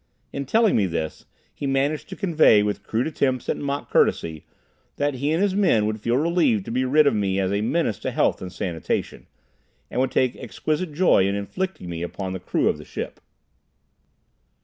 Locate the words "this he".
0.87-1.67